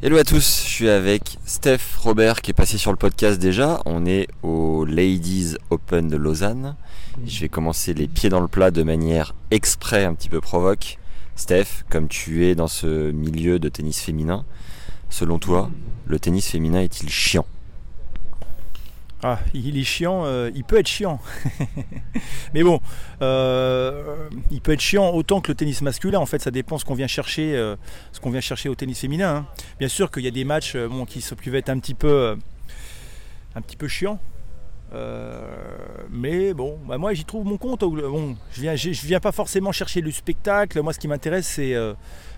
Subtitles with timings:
[0.00, 3.82] Hello à tous, je suis avec Steph Robert qui est passé sur le podcast déjà.
[3.84, 6.76] On est au Ladies Open de Lausanne.
[7.26, 10.98] Je vais commencer les pieds dans le plat de manière exprès un petit peu provoque.
[11.34, 14.44] Steph, comme tu es dans ce milieu de tennis féminin,
[15.10, 15.68] selon toi,
[16.06, 17.46] le tennis féminin est-il chiant?
[19.22, 21.20] Ah, il est chiant, euh, il peut être chiant.
[22.54, 22.80] Mais bon,
[23.20, 26.20] euh, il peut être chiant autant que le tennis masculin.
[26.20, 27.74] En fait, ça dépend ce qu'on vient chercher, euh,
[28.12, 29.34] ce qu'on vient chercher au tennis féminin.
[29.34, 29.46] hein.
[29.80, 30.76] Bien sûr qu'il y a des matchs
[31.08, 32.36] qui se- peuvent être un petit peu,
[33.56, 34.20] un petit peu chiants.
[34.94, 35.40] Euh,
[36.10, 37.80] mais bon, bah, moi j'y trouve mon compte.
[37.80, 40.80] Bon, je viens, je viens pas forcément chercher le spectacle.
[40.82, 41.94] Moi, ce qui m'intéresse, c'est euh,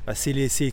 [0.07, 0.15] bah,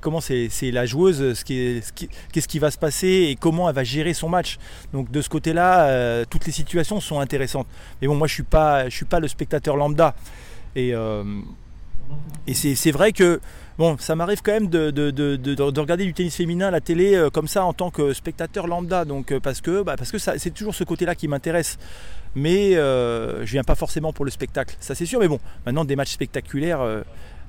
[0.01, 4.13] comment c'est la joueuse, ce qu'est-ce qui va se passer et comment elle va gérer
[4.13, 4.57] son match.
[4.93, 7.67] Donc de ce côté-là, euh, toutes les situations sont intéressantes.
[8.01, 10.15] Mais bon, moi je suis pas, je suis pas le spectateur lambda.
[10.75, 10.93] Et,
[12.47, 13.41] et c'est vrai que
[13.77, 16.71] bon, ça m'arrive quand même de, de- de- de- de regarder du tennis féminin à
[16.71, 19.03] la télé euh, comme ça en tant que spectateur lambda.
[19.05, 19.95] Donc euh, parce que, bah,
[20.37, 21.77] c'est toujours ce côté-là qui m'intéresse.
[22.35, 25.19] Mais euh, je viens pas forcément pour le spectacle, ça c'est sûr.
[25.19, 26.81] Mais bon, maintenant des matchs spectaculaires.
[26.81, 27.01] euh,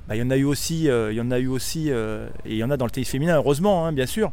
[0.07, 2.55] bah, il y en a eu aussi, il y en a eu aussi, et il
[2.55, 4.31] y en a dans le tennis féminin, heureusement, hein, bien sûr.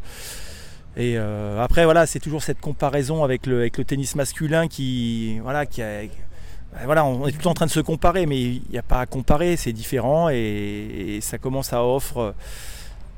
[0.96, 5.66] Et après, voilà, c'est toujours cette comparaison avec le, avec le tennis masculin qui, voilà,
[5.66, 6.04] qui a-
[6.84, 8.82] voilà, on est tout le temps en train de se comparer, mais il n'y a
[8.82, 11.82] pas à comparer, c'est différent et, ça commence à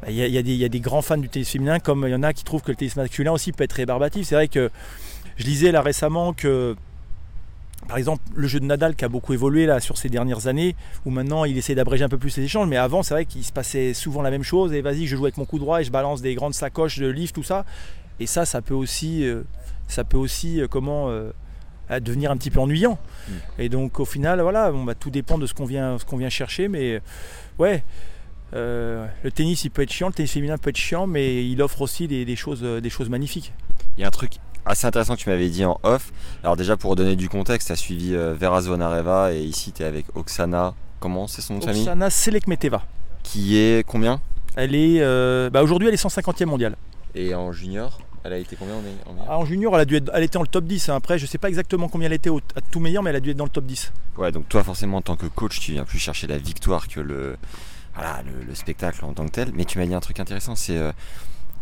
[0.08, 1.80] y, a- il y a des- il y a des grands fans du tennis féminin,
[1.80, 4.26] comme il y en a qui trouvent que le tennis masculin aussi peut être rébarbatif.
[4.28, 4.70] C'est vrai que
[5.36, 6.76] je lisais là récemment que,
[7.88, 10.76] par exemple, le jeu de Nadal qui a beaucoup évolué là sur ces dernières années,
[11.04, 13.44] où maintenant il essaie d'abréger un peu plus les échanges, mais avant c'est vrai qu'il
[13.44, 14.72] se passait souvent la même chose.
[14.72, 17.08] Et vas-y, je joue avec mon coup droit et je balance des grandes sacoches de
[17.08, 17.64] livres, tout ça.
[18.20, 19.42] Et ça, ça peut aussi, euh,
[19.88, 21.30] ça peut aussi euh, comment euh,
[21.88, 22.98] à devenir un petit peu ennuyant.
[23.58, 26.16] Et donc au final, voilà, bon, bah, tout dépend de ce qu'on vient, ce qu'on
[26.16, 27.00] vient chercher, mais euh,
[27.58, 27.82] ouais.
[28.54, 31.60] euh, le tennis il peut être chiant, le tennis féminin peut être chiant, mais il
[31.62, 33.52] offre aussi des, des choses, euh, des choses magnifiques.
[33.96, 34.32] Il y a un truc
[34.64, 36.12] assez intéressant que tu m'avais dit en off.
[36.42, 39.82] Alors déjà pour donner du contexte, tu as suivi euh, Vera Zvonareva et ici tu
[39.82, 41.82] es avec Oksana, comment c'est son nom de famille?
[41.82, 42.82] Oksana Selekmeteva.
[43.22, 44.20] Qui est combien?
[44.56, 46.76] Elle est, euh, bah, aujourd'hui elle est 150e mondiale.
[47.14, 49.84] Et en junior, elle a été combien en, en meilleur Ah, en junior, elle a
[49.84, 50.88] dû être, elle était dans le top 10.
[50.88, 50.96] hein.
[50.96, 53.20] Après, je sais pas exactement combien elle était au, à tout meilleur, mais elle a
[53.20, 53.92] dû être dans le top 10.
[54.16, 57.00] Ouais, donc toi forcément en tant que coach, tu viens plus chercher la victoire que
[57.00, 57.36] le,
[57.94, 59.52] voilà, le, le spectacle en tant que tel.
[59.54, 60.92] Mais tu m'as dit un truc intéressant, c'est euh,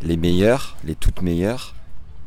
[0.02, 1.74] les meilleures, les toutes meilleures,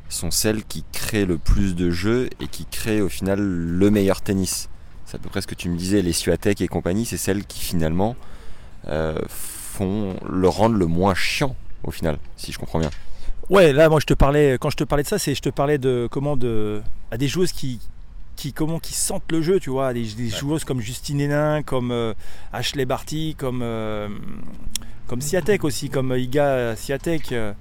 [0.09, 4.22] sont celles qui créent le plus de jeux et qui créent au final le meilleur
[4.22, 4.69] tennis.
[5.06, 7.46] C'est à peu près ce que tu me disais, les Suatec et compagnie, c'est celles
[7.46, 8.16] qui finalement
[8.88, 12.90] euh, font le rendre le moins chiant au final, si je comprends bien.
[13.50, 15.50] Ouais, là, moi, je te parlais, quand je te parlais de ça, c'est je te
[15.50, 17.80] parlais de comment de, à des joueuses qui,
[18.36, 21.92] qui, comment, qui sentent le jeu, tu vois, des, des joueuses comme Justine Hénin, comme
[21.92, 22.14] euh,
[22.54, 24.08] Ashley Barty, comme, euh,
[25.08, 27.54] comme Siatek aussi, comme Iga Siatek, euh,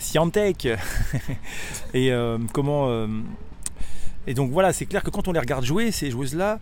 [0.00, 0.66] Siantek,
[1.94, 3.06] et euh, comment, euh,
[4.26, 6.58] et donc voilà, c'est clair que quand on les regarde jouer, ces joueuses-là,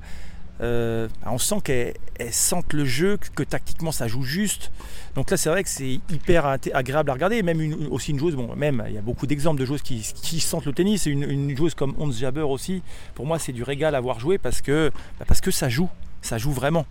[0.60, 4.70] euh, on sent qu'elles elles sentent le jeu, que, que tactiquement ça joue juste.
[5.15, 7.42] Donc là, c'est vrai que c'est hyper agréable à regarder.
[7.42, 10.66] Même aussi une joueuse, bon, même il y a beaucoup d'exemples de joueuses qui, sentent
[10.66, 11.06] le tennis.
[11.06, 12.82] Une, joueuse comme Ons Jabeur aussi,
[13.14, 15.88] pour moi, c'est du régal à voir jouer parce que, bah, parce que ça joue,
[16.22, 16.87] ça joue vraiment.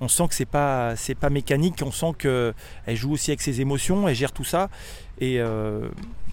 [0.00, 1.80] On sent que c'est pas pas mécanique.
[1.84, 2.52] On sent que
[2.86, 4.70] elle joue aussi avec ses émotions, elle gère tout ça.
[5.20, 5.88] Et euh,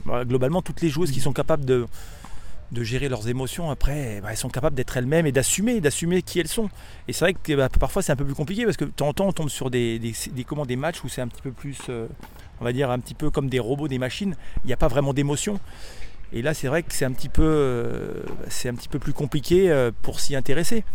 [0.06, 1.86] voilà, globalement, toutes les joueuses qui sont capables de
[2.72, 6.40] de gérer leurs émotions après, bah, elles sont capables d'être elles-mêmes et d'assumer, d'assumer qui
[6.40, 6.70] elles sont.
[7.08, 9.10] Et c'est vrai que bah, parfois c'est un peu plus compliqué parce que de temps
[9.10, 11.42] en temps on tombe sur des, des, des, comment, des matchs où c'est un petit
[11.42, 12.08] peu plus, euh,
[12.60, 14.36] on va dire un petit peu comme des robots, des machines.
[14.64, 15.60] Il n'y a pas vraiment d'émotion.
[16.34, 18.24] Et là c'est vrai que c'est un petit peu, euh,
[18.66, 20.86] un petit peu plus compliqué euh, pour s'y intéresser.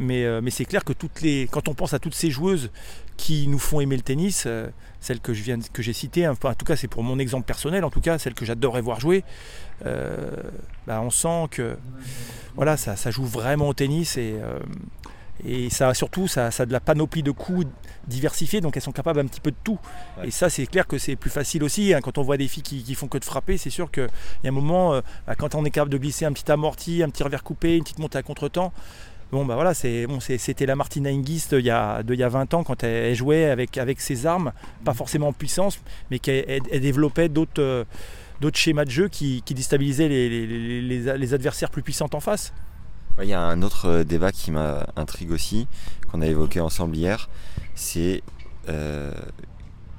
[0.00, 2.70] Mais, euh, mais c'est clair que toutes les, quand on pense à toutes ces joueuses
[3.16, 4.68] qui nous font aimer le tennis, euh,
[5.00, 7.46] celles que je viens, que j'ai citées, hein, en tout cas c'est pour mon exemple
[7.46, 9.24] personnel, en tout cas celles que j'adorerais voir jouer,
[9.86, 10.30] euh,
[10.86, 11.76] bah, on sent que
[12.54, 14.36] voilà, ça, ça joue vraiment au tennis et,
[15.44, 17.66] et ça surtout ça, ça a de la panoplie de coups
[18.06, 19.80] diversifiés, donc elles sont capables un petit peu de tout.
[20.18, 20.28] Ouais.
[20.28, 21.92] Et ça c'est clair que c'est plus facile aussi.
[21.92, 24.08] hein, quand on voit des filles qui, qui font que de frapper, c'est sûr qu'il
[24.44, 27.02] y a un moment, euh, bah, quand on est capable de glisser un petit amorti,
[27.02, 28.72] un petit revers coupé, une petite montée à contre-temps,
[29.30, 32.54] Bon, bah voilà, c'était la Martina Hingis il y a, de il y a 20
[32.54, 34.52] ans quand elle, jouait avec, ses armes,
[34.84, 35.78] pas forcément en puissance,
[36.10, 37.84] mais qu'elle elle- elle développait d'autres, euh,
[38.40, 42.54] d'autres schémas de jeu qui, déstabilisaient les, adversaires plus puissants en face.
[43.20, 45.66] Il y a un autre euh, débat qui m'a intrigue aussi,
[46.10, 47.28] qu'on a évoqué ensemble hier,
[47.74, 48.22] c'est
[48.68, 49.12] euh,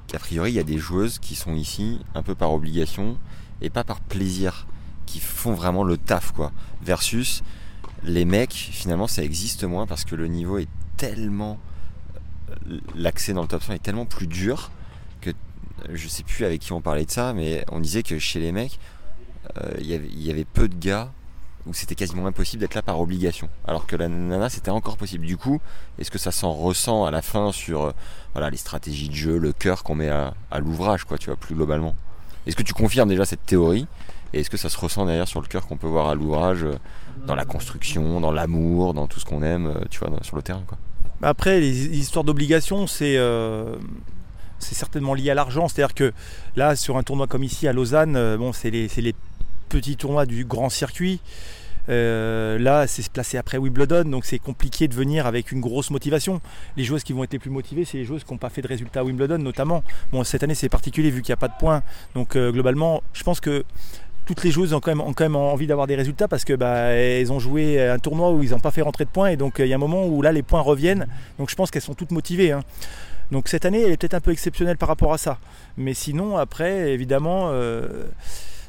[0.08, 3.16] qu'a priori il y a des joueuses qui sont ici un peu par obligation
[3.60, 4.66] et pas par plaisir,
[5.06, 6.50] qui font vraiment le taf quoi.
[6.82, 7.42] Versus
[8.04, 11.58] les mecs, finalement ça existe moins parce que le niveau est tellement.
[12.70, 14.70] euh, L'accès dans le top 100 est tellement plus dur
[15.20, 15.30] que
[15.92, 18.52] je sais plus avec qui on parlait de ça, mais on disait que chez les
[18.52, 18.78] mecs,
[19.58, 21.10] euh, il y avait- peu de gars
[21.66, 23.48] où c'était quasiment impossible d'être là par obligation.
[23.66, 25.26] Alors que la nana, c'était encore possible.
[25.26, 25.60] Du coup,
[25.98, 27.92] est-ce que ça s'en ressent à la fin sur euh,
[28.32, 31.54] voilà, les stratégies de jeu, le cœur qu'on met à l'ouvrage, quoi, tu vois, plus
[31.54, 31.94] globalement?
[32.46, 33.86] Est-ce que tu confirmes déjà cette théorie?
[34.32, 36.62] Et est-ce que ça se ressent derrière sur le cœur qu'on peut voir à l'ouvrage,
[36.62, 36.74] euh,
[37.26, 40.42] dans la construction, dans l'amour, dans tout ce qu'on aime, euh, tu vois, sur le
[40.42, 40.62] terrain,
[41.20, 43.76] Bah Après, les histoires d'obligation, c'est euh,
[44.58, 45.68] c'est certainement lié à l'argent.
[45.68, 46.12] C'est-à-dire que
[46.54, 49.14] là, sur un tournoi comme ici à Lausanne, bon, c'est les, les
[49.68, 51.20] petits tournois du grand circuit.
[51.88, 56.40] Là, c'est se placer après Wimbledon, donc c'est compliqué de venir avec une grosse motivation.
[56.76, 58.62] Les joueuses qui vont être les plus motivées, c'est les joueuses qui n'ont pas fait
[58.62, 59.82] de résultats à Wimbledon, notamment.
[60.12, 61.82] Bon, cette année, c'est particulier vu qu'il n'y a pas de points.
[62.14, 63.64] Donc, globalement, je pense que
[64.26, 67.38] toutes les joueuses ont quand même, envie d'avoir des résultats parce que bah, elles ont
[67.38, 69.68] joué un tournoi où ils n'ont pas fait rentrer de points et donc euh, il
[69.68, 71.06] y a un moment où là les points reviennent.
[71.38, 72.52] Donc je pense qu'elles sont toutes motivées.
[72.52, 72.62] hein.
[73.30, 75.38] Donc cette année, elle est peut-être un peu exceptionnelle par rapport à ça.
[75.76, 78.04] Mais sinon, après, évidemment, euh,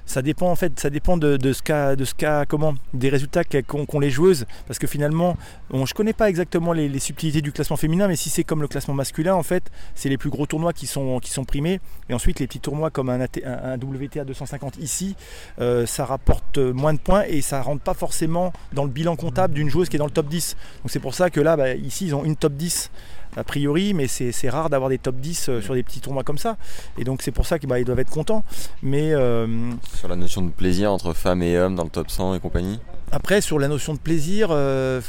[0.05, 3.09] ça dépend en fait, ça dépend de, de ce qu'a, de ce qu'a, comment, des
[3.09, 4.45] résultats qu'ont, les joueuses.
[4.67, 5.37] Parce que finalement,
[5.69, 8.61] bon, je connais pas exactement les, les subtilités du classement féminin, mais si c'est comme
[8.61, 11.79] le classement masculin, en fait, c'est les plus gros tournois qui sont, qui sont primés.
[12.09, 15.15] Et ensuite, les petits tournois comme un, AT un- un WTA 250 ici,
[15.59, 19.53] euh, ça rapporte moins de points et ça rentre pas forcément dans le bilan comptable
[19.53, 20.55] d'une joueuse qui est dans le top 10.
[20.83, 22.91] Donc c'est pour ça que là, bah, ici, ils ont une top 10
[23.37, 26.37] a priori, mais c'est rare d'avoir des top 10 euh, sur des petits tournois comme
[26.37, 26.57] ça.
[26.97, 28.43] Et donc c'est pour ça qu'ils bah, doivent être contents.
[28.83, 29.47] Mais euh,
[29.95, 32.79] Sur la notion de plaisir entre femmes et hommes dans le top 100 et compagnie?
[33.11, 35.01] Après, sur la notion de plaisir, euh,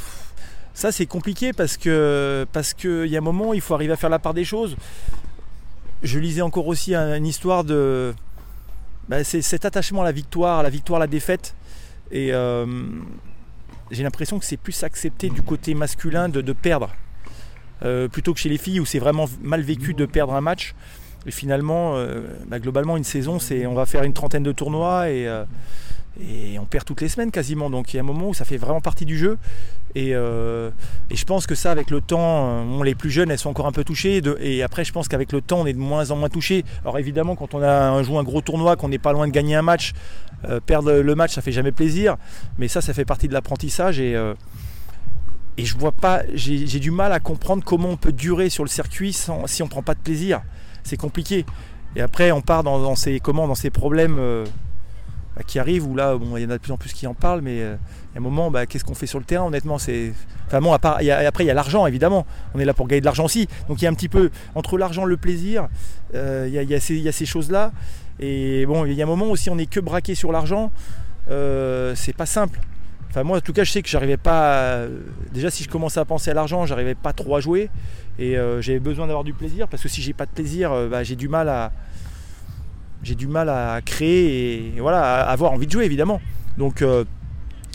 [0.73, 3.97] ça c'est compliqué parce que parce qu'il y a un moment, il faut arriver à
[3.97, 4.75] faire la part des choses.
[6.01, 8.13] Je lisais encore aussi un- une histoire de
[9.09, 11.55] bah, c'est cet attachement à la victoire, à la victoire, à la défaite.
[12.11, 12.65] Et euh,
[13.91, 16.89] j'ai l'impression que c'est plus accepté du côté masculin de, de perdre.
[17.83, 20.73] Euh, plutôt que chez les filles où c'est vraiment mal vécu de perdre un match.
[21.25, 25.09] Et finalement, euh, bah, globalement, une saison, c'est on va faire une trentaine de tournois
[25.09, 25.43] et, euh,
[26.21, 27.69] et on perd toutes les semaines quasiment.
[27.69, 29.37] Donc il y a un moment où ça fait vraiment partie du jeu.
[29.95, 33.71] Et, je pense que ça, avec le temps, les plus jeunes, elles sont encore un
[33.71, 34.21] peu touchées.
[34.39, 36.63] Et après, je pense qu'avec le temps, on est de moins en moins touchés.
[36.83, 39.31] Alors évidemment, quand on a un, joue un gros tournoi, qu'on n'est pas loin de
[39.31, 39.93] gagner un match,
[40.65, 42.15] perdre le match, ça fait jamais plaisir.
[42.57, 44.01] Mais ça, ça fait partie de l'apprentissage.
[45.57, 48.69] Et je vois pas, j'ai du mal à comprendre comment on peut durer sur le
[48.69, 50.41] circuit sans, si on prend pas de plaisir.
[50.83, 51.45] C'est compliqué.
[51.95, 54.45] Et après, on part dans, ces, comment, dans ces problèmes euh,
[55.35, 57.05] bah, qui arrivent où là, bon, il y en a de plus en plus qui
[57.05, 57.77] en parlent, mais il y a
[58.17, 60.13] un moment, bah, qu'est-ce qu'on fait sur le terrain Honnêtement, c'est.
[60.47, 62.25] Enfin bon, à part, après, il y a l'argent, évidemment.
[62.55, 63.47] On est là pour gagner de l'argent aussi.
[63.67, 65.67] Donc il y a un petit peu entre l'argent le plaisir,
[66.15, 67.71] euh, il y, a, ces, y a ces choses-là.
[68.19, 70.71] Et bon, il y a un moment où si on n'est que braqué sur l'argent,
[71.29, 72.59] euh, c'est pas simple.
[73.13, 74.87] Enfin moi en tout cas je sais que j'arrivais pas
[75.31, 77.69] déjà si je commençais à penser à l'argent j'arrivais pas trop à jouer.
[78.17, 80.89] Et euh, j'avais besoin d'avoir du plaisir parce que si j'ai pas de plaisir euh,
[80.89, 81.71] bah, j'ai du mal à
[83.03, 86.21] j'ai du mal à créer et, voilà à avoir envie de jouer évidemment.
[86.57, 87.05] Donc euh,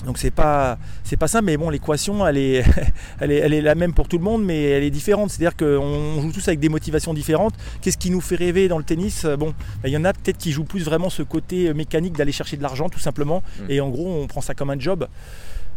[0.06, 2.64] donc c'est pas c'est pas simple mais bon l'équation elle est,
[3.20, 5.30] elle est elle est la même pour tout le monde mais elle est différente.
[5.30, 7.54] C'est à dire qu'on joue tous avec des motivations différentes.
[7.80, 9.24] Qu'est-ce qui nous fait rêver dans le tennis?
[9.24, 12.32] Bon bah, il y en a peut-être qui jouent plus vraiment ce côté mécanique d'aller
[12.32, 13.42] chercher de l'argent tout simplement.
[13.60, 13.70] Mm.
[13.70, 15.08] et en gros on prend ça comme un job.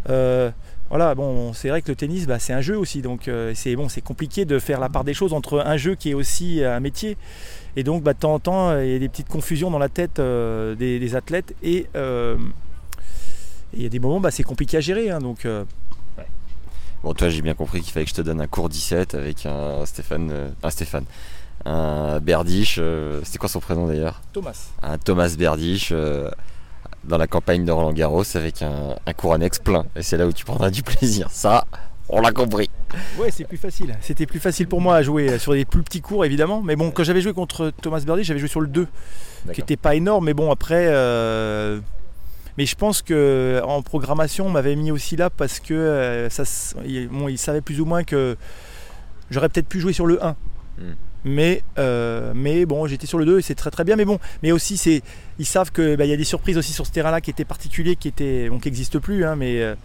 [0.10, 0.52] Euh,
[0.92, 3.78] voilà, bon, c'est vrai que le tennis, bah, c'est un jeu aussi, donc euh, c'est
[3.78, 6.62] bon, c'est compliqué de faire la part des choses entre un jeu qui est aussi
[6.66, 7.16] un métier,
[7.78, 9.88] et donc bah, de temps en temps, il y a des petites confusions dans la
[9.88, 12.36] tête euh, des, des athlètes, et euh,
[13.74, 15.64] et il y a des moments, bah, c'est compliqué à gérer, hein, donc euh,
[17.04, 19.46] Bon, toi, j'ai bien compris qu'il fallait que je te donne un cours 17 avec
[19.48, 20.30] un Stéphane.
[20.32, 21.06] euh, un Stéphane.
[21.66, 22.76] Un Berdiche.
[22.80, 24.22] euh, C'était quoi son prénom d'ailleurs?
[24.34, 24.68] Thomas.
[24.84, 25.90] Un Thomas Berdiche.
[25.92, 26.30] euh,
[27.04, 29.86] dans la campagne de Roland Garros avec un, un cours annexe plein.
[29.96, 31.28] Et c'est là où tu prendras du plaisir.
[31.32, 31.66] Ça,
[32.08, 32.70] on l'a compris.
[33.18, 33.98] Ouais, c'est plus facile.
[34.02, 36.62] C'était plus facile pour moi à jouer sur des plus petits cours, évidemment.
[36.62, 38.88] Mais bon, quand j'avais joué contre Thomas Berdy, j'avais joué sur le 2,
[39.54, 40.26] qui n'était pas énorme.
[40.26, 40.86] Mais bon, après.
[40.90, 41.80] euh,
[42.58, 46.44] Mais je pense que en programmation, on m'avait mis aussi là parce que euh, ça,
[46.44, 48.36] s- il- bon, il savait plus ou moins que
[49.30, 50.32] j'aurais peut-être pu jouer sur le 1.
[50.32, 50.84] Mm.
[51.24, 53.96] Mais, euh, mais bon, j'étais sur le 2 et c'est très très bien.
[53.96, 55.02] Mais bon, mais aussi c'est,
[55.40, 57.96] ils savent que bah, y a des surprises aussi sur ce terrain-là qui étaient particuliers,
[57.96, 59.24] qui étaient, bon, qui n'existent plus.
[59.24, 59.76] hein, mais euh,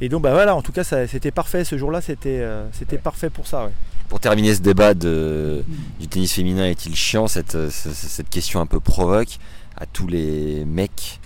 [0.00, 3.30] Et donc bah voilà, en tout cas c'était parfait ce jour-là, c'était euh, c'était parfait
[3.30, 3.64] pour ça.
[3.64, 3.72] ouais.
[4.10, 5.64] Pour terminer ce débat de,
[6.00, 9.38] du tennis féminin est-il chiant, cette, ce- cette question un peu provoque
[9.76, 11.18] à tous les mecs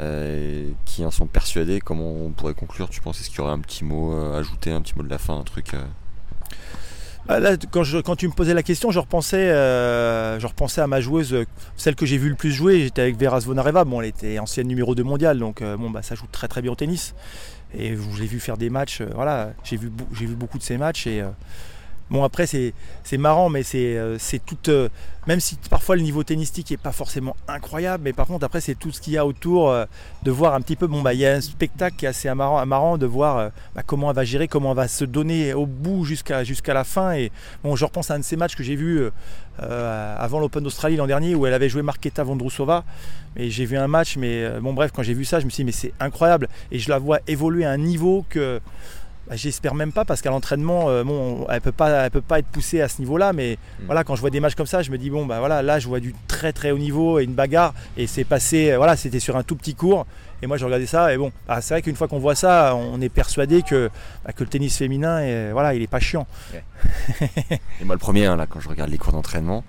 [0.00, 3.52] euh, qui en sont persuadés, comment on pourrait conclure Tu penses est-ce qu'il y aurait
[3.52, 5.82] un petit mot euh, ajouté, un petit mot de la fin, un truc euh,
[7.28, 10.86] Ah, Là, quand, je- quand tu me posais la question, je repensais, je repensais à
[10.86, 11.44] ma joueuse,
[11.76, 12.80] celle que j'ai vu le plus jouer.
[12.80, 13.84] J'étais avec Vera Zvonareva.
[13.84, 16.72] Bon, elle était ancienne numéro 2 mondiale, donc bon, bah, ça joue très très bien
[16.72, 17.14] au tennis.
[17.76, 19.02] Et je l'ai vu faire des matchs.
[19.14, 21.06] voilà, j'ai vu, j'ai vu beaucoup de ses matchs.
[21.08, 21.22] Et
[22.10, 22.72] bon, après, c'est,
[23.18, 24.70] marrant, mais c'est, euh, tout.
[24.70, 24.88] euh,
[25.26, 28.74] même si parfois le niveau tennistique n'est pas forcément incroyable, mais par contre, après, c'est
[28.74, 29.70] tout ce qu'il y a autour.
[29.70, 29.84] euh,
[30.22, 30.86] de voir un petit peu.
[30.86, 33.82] Bon, bah, il y a un spectacle qui est assez amarrant, amarrant de voir bah,
[33.86, 36.42] comment elle va gérer, comment elle va se donner au bout jusqu'à,
[36.74, 37.12] la fin.
[37.12, 37.30] Et
[37.62, 39.08] Bon, je repense à un de ces matchs que j'ai vu
[39.58, 42.84] avant l'Open d'Australie l'an dernier où elle avait joué Marketa Vondrousova.
[43.36, 45.62] Et j'ai vu un match, mais bon, bref, quand j'ai vu ça, je me suis
[45.62, 46.48] dit, mais c'est incroyable.
[46.72, 48.60] Et je la vois évoluer à un niveau que
[49.28, 52.38] bah, j'espère même pas parce qu'à l'entraînement, euh, bon, elle peut pas, elle peut pas
[52.38, 53.32] être poussée à ce niveau-là.
[53.32, 55.62] Mais voilà, quand je vois des matchs comme ça, je me dis, bon, bah voilà,
[55.62, 57.74] là, je vois du très très haut niveau et une bagarre.
[57.96, 60.06] Et c'est passé, euh, voilà, c'était sur un tout petit cours.
[60.42, 61.12] Et moi, je regardais ça.
[61.12, 63.90] Et bon, bah, c'est vrai qu'une fois qu'on voit ça, on est persuadé que,
[64.24, 66.26] bah, que le tennis féminin, est, voilà, il est pas chiant.
[67.80, 69.64] Et moi le premier, hein, là, quand je regarde les cours d'entraînement,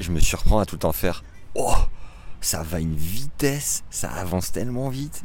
[0.00, 1.74] je me surprends à tout le temps faire Oh
[2.40, 5.22] ça va à une vitesse, ça avance tellement vite.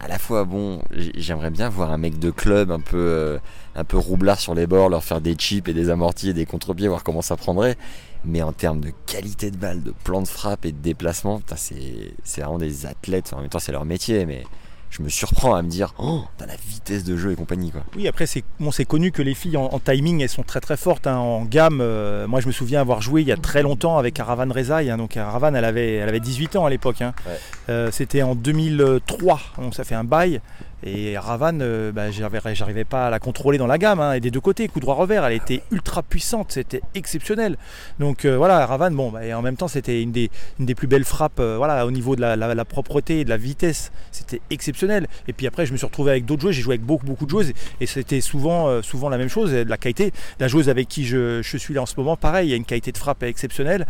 [0.00, 3.38] À la fois, bon, j'aimerais bien voir un mec de club un peu, euh,
[3.74, 6.46] un peu roublard sur les bords, leur faire des chips et des amortis et des
[6.46, 7.76] contre-pieds, voir comment ça prendrait.
[8.24, 12.12] Mais en termes de qualité de balle, de plan de frappe et de déplacement, c'est
[12.40, 13.32] vraiment des athlètes.
[13.32, 14.44] En même temps, c'est leur métier, mais
[14.90, 17.82] je me surprends à me dire Oh, t'as la vitesse de jeu et compagnie, quoi.
[17.96, 20.76] Oui, après, c'est bon, connu que les filles en, en timing, elles sont très très
[20.76, 21.80] fortes hein, en gamme.
[21.80, 24.90] euh, moi, je me souviens avoir joué il y a très longtemps avec Aravan Rezaï.
[24.90, 27.02] hein, donc, Aravan, elle avait, elle avait 18 ans à l'époque.
[27.02, 27.12] hein.
[27.26, 27.38] Ouais.
[27.68, 30.40] Euh, C'était en 2003, donc ça fait un bail.
[30.84, 34.00] Et Ravan, euh, bah, j'arrivais pas à la contrôler dans la gamme.
[34.00, 37.56] hein, et des deux côtés, coup droit revers, elle était ultra puissante, c'était exceptionnel.
[37.98, 40.30] Donc euh, voilà, Ravan, bon, bah, et en même temps, c'était une des,
[40.76, 43.90] plus belles frappes euh, voilà, au niveau de la, propreté et de la vitesse.
[44.12, 45.08] C'était exceptionnel.
[45.26, 46.54] Et puis après, je me suis retrouvé avec d'autres joueuses.
[46.54, 47.52] J'ai joué avec beaucoup, beaucoup de joueuses.
[47.80, 50.12] Et c'était souvent, souvent la même chose, la qualité.
[50.38, 52.64] La joueuse avec qui je, suis là en ce moment, pareil, il y a une
[52.64, 53.86] qualité de frappe exceptionnelle.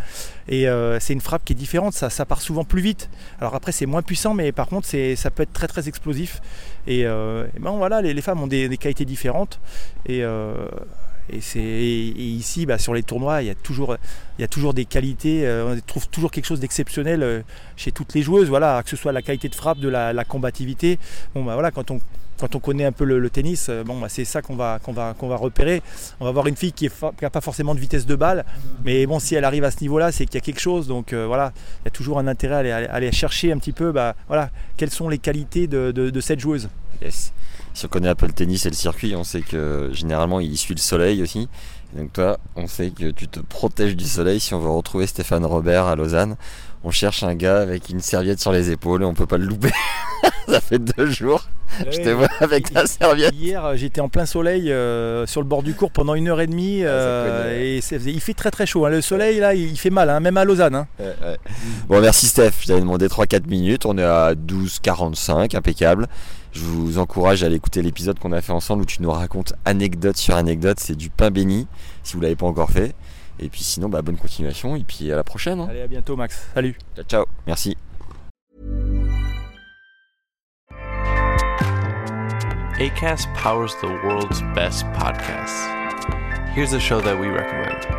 [0.47, 0.65] Et
[0.99, 3.09] c'est une frappe qui est différente, ça, ça part souvent plus vite.
[3.39, 6.41] Alors après, c'est moins puissant, mais par contre, ça peut être très, très explosif.
[6.89, 9.59] Et, euh, et ben voilà, les, les femmes ont des, des qualités différentes.
[10.05, 10.53] Et, euh,
[11.31, 15.45] et, ici, bah, sur les tournois, il y a toujours, des qualités.
[15.45, 17.41] euh, on trouve toujours quelque chose d'exceptionnel euh,
[17.75, 18.49] chez toutes les joueuses.
[18.49, 20.99] Voilà, que ce soit la qualité de frappe, de la, combativité.
[21.33, 24.55] Bon, bah voilà, quand on connaît un peu le, tennis, euh, bah, c'est ça qu'on
[24.55, 24.79] va,
[25.37, 25.81] repérer.
[26.19, 26.89] On va voir une fille qui
[27.21, 28.45] n'a pas forcément de vitesse de balle,
[28.83, 30.87] mais bon, si elle arrive à ce niveau-là, c'est qu'il y a quelque chose.
[30.87, 33.93] Donc voilà, il y a toujours un intérêt à aller, chercher un petit peu,
[34.27, 36.69] voilà, quelles sont les qualités de cette joueuse.
[37.01, 37.31] Yes.
[37.73, 40.57] Si on connaît un peu le tennis et le circuit, on sait que généralement il
[40.57, 41.47] suit le soleil aussi.
[41.95, 44.39] Et donc toi, on sait que tu te protèges du soleil.
[44.39, 46.35] Si on veut retrouver Stéphane Robert à Lausanne,
[46.83, 49.45] on cherche un gars avec une serviette sur les épaules et on peut pas le
[49.45, 49.71] louper.
[50.47, 51.47] Ça fait deux jours.
[51.91, 53.33] Je te vois avec ta serviette.
[53.35, 56.41] Hier, euh, j'étais en plein soleil euh, sur le bord du cours pendant une heure
[56.41, 56.79] et demie.
[56.83, 57.77] euh, connaît.
[57.77, 58.85] et il fait très très chaud.
[58.85, 58.89] hein.
[58.89, 60.73] Le soleil, là, il fait mal, hein, même à Lausanne.
[60.75, 60.87] hein.
[60.99, 61.37] Ouais.
[61.87, 62.53] Bon, merci Steph.
[62.61, 63.85] Je t'avais demandé 3-4 minutes.
[63.85, 66.07] On est à 12h45, impeccable.
[66.51, 69.53] Je vous encourage à aller écouter l'épisode qu'on a fait ensemble où tu nous racontes
[69.65, 70.79] anecdote sur anecdote.
[70.79, 71.67] C'est du pain béni
[72.03, 72.95] si vous l'avez pas encore fait.
[73.39, 75.59] Et puis sinon, bah, bonne continuation et puis à la prochaine.
[75.59, 75.67] hein.
[75.69, 76.47] Allez, à bientôt, Max.
[76.53, 76.75] Salut.
[76.95, 77.25] Ciao, ciao.
[77.47, 77.77] Merci.
[82.79, 85.67] ACAST powers the world's best podcasts.
[86.53, 87.98] Here's a show that we recommend.